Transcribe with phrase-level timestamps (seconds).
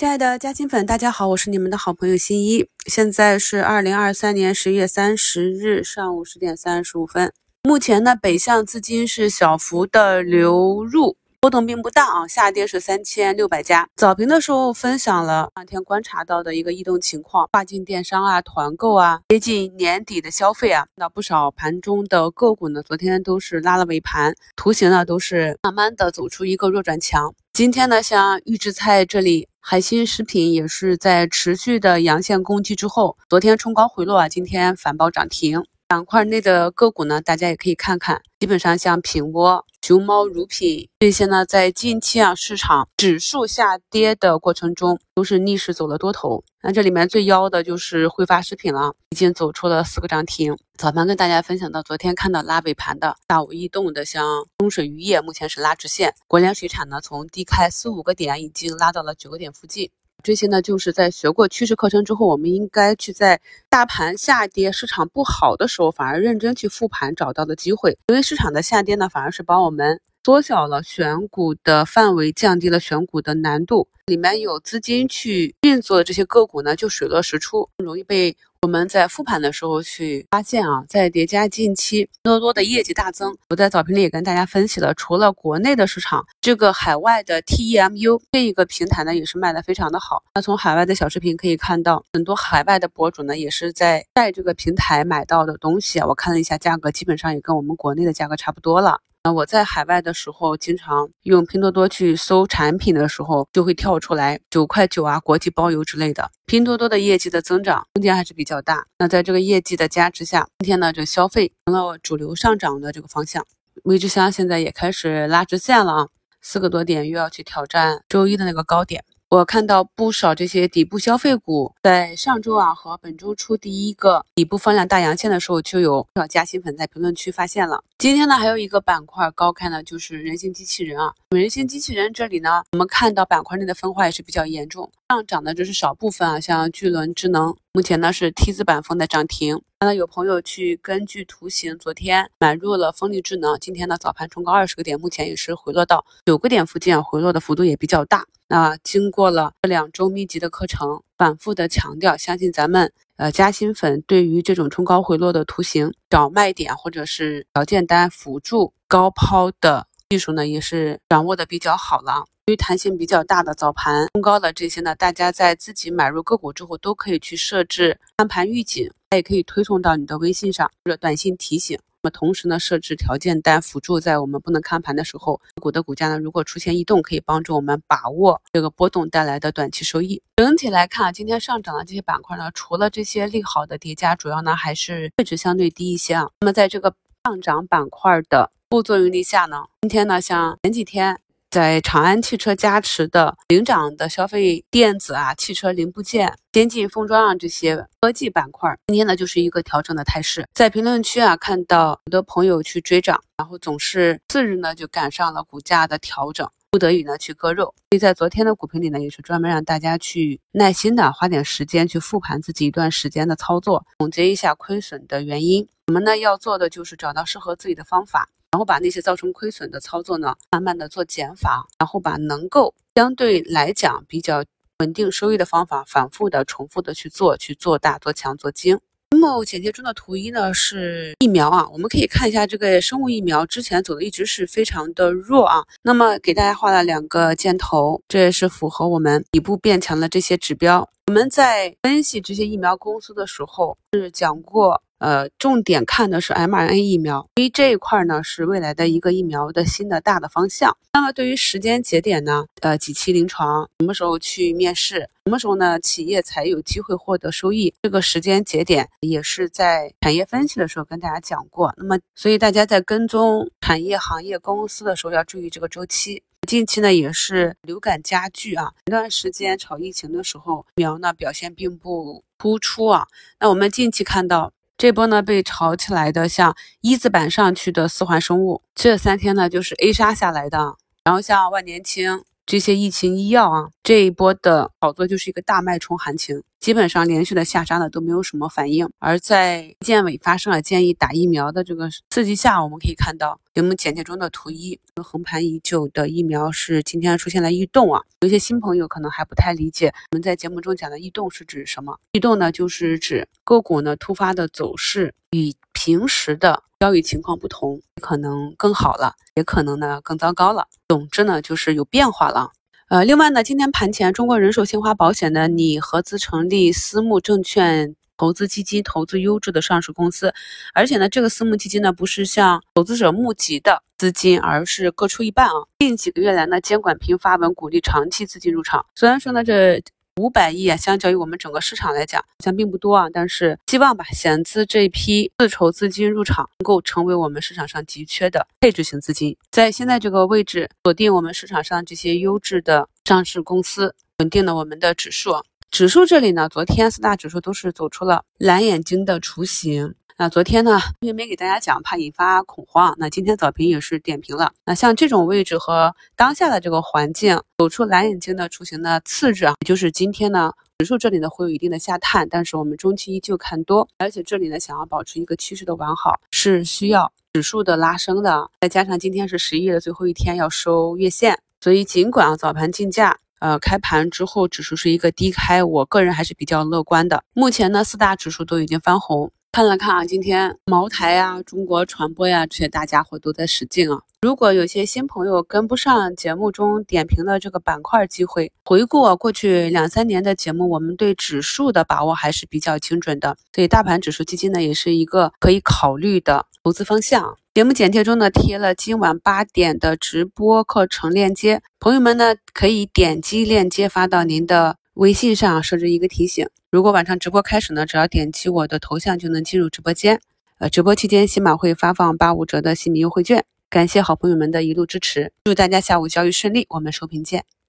[0.00, 2.66] 亲爱的嘉兴粉，大家好，我是你们的好朋友新一。
[2.86, 7.30] 现在是二零二三年十月三十日上午十点三十五分。
[7.64, 12.28] 目前呢，北向资金是小幅的流入，波动并不大啊。
[12.28, 13.88] 下跌是三千六百家。
[13.96, 27.34] 早评的时候分享了当天观察到的一个异动情况，跨境电商啊、团购啊，接近年底的消费啊，那不少盘中的个股呢，昨天都是拉了尾盘，图形呢都是慢慢的走出一个弱转强。
[27.54, 29.48] 今天呢，像预制菜这里。
[29.62, 35.62] 海鑫食品也是在持续的阳线攻击之后，昨天冲高回落啊，今天反包涨停。
[35.90, 46.44] 板块内的个股呢，大家也可以看看，基本上像品窝、熊猫乳品这些呢，在近期啊市场指数下跌的过程中，都是逆势走了多头。
[46.62, 50.56] 那这里面最妖的就是汇发食品了，已经走出了四个涨停。
[50.78, 56.14] 早盘跟大家分享到，昨天看到拉尾盘的大午异动的，像中水渔业，目前是拉直线。
[56.28, 59.90] 国联水产呢，从低开四五个点，已经拉到了九个点附近。
[60.22, 67.98] 这些呢，就是在学过趋势课程之后，我们应该去在大盘下跌、市场不好的时候，反而认真去复盘找到的机会。
[68.08, 73.88] 因为市场的下跌呢，反而是帮我们缩小了选股的范围，降低了选股的难度。
[74.06, 78.36] 里面有资金去运作的这些个股呢，就水落石出，容易被。
[78.62, 90.22] 我们在复盘的时候去发现啊，在叠加近期拼多多的业绩大增，我在早评里也跟大家分析了，除了国内的市场，这个海外的 TEMU 这一个平台呢也是卖的非常的好。
[90.34, 99.00] 那从海外的小视频可以看到，很多海外的博主呢也是在在这个平台买到的东西啊，我看了一下价格，基本上也跟我们国内的价格差不多了。
[99.22, 106.30] 那我在海外的时候，经常用拼多多去搜产品的时候，就会跳出来九块九啊，国际包邮之类的。
[106.46, 108.86] 拼多多的业绩的增长空间还是比较大。
[108.98, 113.44] 那在这个业绩的加持下，今天呢，这消费成了主流上涨的这个方向。
[113.84, 116.08] 微之香现在也开始拉直线了啊，
[116.40, 119.04] 四个多点又要去挑战周一的那个高点。
[119.28, 127.84] 我看到不少这些底部消费股，在上周啊和本周出第一个底部放量大阳线的时候，就有不少加新粉在评论区发现了。
[128.00, 131.12] 今天呢，还有一个板块高开呢，就是人形机器人啊。
[131.32, 139.60] 人形机器人这里呢，我们看到板块内的分化也是比较严重，上涨的只是少部分啊，像巨轮智能，目前呢是 T 字板封在涨停。
[139.80, 148.24] 那有朋友去根据图形，昨天买入了风力智能，今天呢早盘冲高二十个点，目前也是回落到九个点附近啊，回落的幅度也比较大。
[148.48, 162.24] 那经过了这两周密集的课程，反复的强调，相信咱们呃加薪粉对于这种冲高回落的图形找卖点或者是条件单辅助高抛的技术呢，也是掌握的比较好了。
[162.46, 171.78] 对于弹性比较大的早盘冲高的这些呢，大家在自己买入个股之后，都可以去设置看盘预警，它也可以推送到你的微信上或者短信提醒。
[172.02, 180.22] 那么同时呢，设置条件单辅助，在我们不能看盘的时候，股的股价呢，如果出现异动，可以帮助我们把握这个波动带来的短期收益。
[180.36, 186.30] 整体来看，今天上涨的这些板块呢，除了这些利好的叠加，主要呢还是位置相对低一些啊。
[186.40, 186.94] 那么在这个
[187.24, 191.20] 上涨板块的副作用力下呢，今天呢，像前几天。
[191.50, 200.48] 在长安汽车加持的领涨的消费电子啊、汽车零部件、先进封装啊这些科技板块，今天呢就是一个调整的态势。
[200.54, 207.74] 在评论区啊看到很多朋友去追涨，然后总是次日呢就赶上了股价的调整，不得已呢去割肉。
[207.90, 215.66] 所以在昨天的股评里呢，也是专门让大家去耐心的花点时间去复盘自己一段时间的操作，总结一下亏损的原因。
[215.88, 218.28] 我们呢要做的就是找到适合自己的方法。
[218.52, 224.44] 然后把那些造成亏损的操作呢，慢慢的做减法，然后把能够相对来讲比较
[224.80, 228.80] 稳定收益的方法，反复的、重复的去做，去做大、做强、做精。
[229.12, 235.64] 那么简介中的图一呢是疫苗啊，我们可以看一下这个生物疫苗之前走的一直是非常的弱啊。
[235.82, 240.88] 那么给大家画了两个箭头，这也是符合我们底部变强的这些指标。
[241.06, 244.82] 我们在分析这些疫苗公司的时候是讲过。
[245.00, 250.76] 呃，重点看的是 mRNA 疫苗，因为这一块呢是未来的一个疫苗的新的大的方向。
[250.92, 257.72] 那么对于时间节点呢，呃，几期临床，什么时候去面试，什么时候呢，企业才有机会获得收益？
[257.82, 261.72] 这个时间节点也是在产业分析的时候跟大家讲过。
[261.78, 266.22] 那么，所以大家在跟踪产业行业公司的时候要注意这个周期。
[266.46, 273.06] 近期呢也是流感加剧啊，前段时间炒疫情的时候，苗呢表现并不突出啊。
[273.38, 274.52] 那我们近期看到。
[274.80, 280.78] 这波呢被炒起来的，像一字板上去的四环生物，这三天呢就是 A 杀下来的。
[281.04, 288.90] 然后像万年青这些疫情医药啊，这一波的炒作就是一个大脉冲行情，基本上连续的下杀呢都没有什么反应。
[288.98, 298.02] 而在建委发生了建议打疫苗的这个刺激下，我们可以看到节目简介中的图一，横盘已久的疫苗是今天出现了异动啊。
[298.22, 302.00] 有些新朋友可能还不太理解，我们在节目中讲的异动是指什么？
[302.10, 306.62] 异动呢，就是指个股呢突发的走势与平时的。
[306.78, 310.66] 交易情况不同，可能更好了，也可能呢更糟糕了。
[310.88, 312.52] 总之呢，就是有变化了。
[312.88, 320.32] 呃，另外呢，今天盘前，中国人寿新华保险呢拟合资成立私募证券投资基金，投资优质的上市公司。
[320.72, 325.52] 而且呢，这个私募基金呢不是向投资者募集的资金，而是各出一半啊。
[325.78, 328.86] 近几个月来呢，监管频发文鼓励长期资金入场。
[328.94, 329.82] 虽然说呢这。
[330.20, 333.08] 五百亿啊，相较于我们整个市场来讲，好像并不多啊。
[333.10, 345.32] 但是希望吧，险资这一批自筹资金入场，能够成为我们市场上急缺的配置型资金，在现在这个位置锁定我们市场上这些优质的上市公司，稳定了我们的指数。
[345.70, 349.94] 指数这里呢，昨天四大指数都是走出了蓝眼睛的雏形。
[350.20, 352.94] 那昨天呢，因为没给大家讲，怕引发恐慌。
[352.98, 354.52] 那今天早评也是点评了。
[354.66, 368.50] 那像这种位置和当下的这个环境，走出蓝眼睛的雏形的次日啊，也就是今天呢，指数这里呢会有一定的下探，但是我们中期依旧看多，而且这里呢想要保持一个趋势的完好，是需要指数的拉升的。
[368.60, 377.24] 再加上今天是十一月的最后一天，要收月线，所以尽管啊早盘竞价，呃开盘之后指数是一个低开，我个人还是比较乐观的。
[377.32, 379.32] 目前呢四大指数都已经翻红。
[379.52, 384.00] 看了看啊，今天茅台呀、中国传播呀这些大家伙都在使劲啊。
[384.22, 393.36] 如果有些新朋友跟不上节目中点评的这个板块机会，回顾过去两三年的节目，我们对指数的把握还是比较精准的。
[393.52, 397.36] 所以大盘指数基金呢，也是一个可以考虑的投资方向。
[397.52, 404.76] 节目简介中呢贴了今晚八点的直播课程链接，朋友们呢可以点击链接发到您的。
[404.94, 410.20] 微信上设置一个提醒，如果晚上直播开始呢，只要点击我的头像就能进入直播间。
[410.58, 417.44] 呃，直播期间喜马会发放八五折的新米优惠券，感谢好朋友们的一路支持，祝大家下午交易顺利，我们收评见。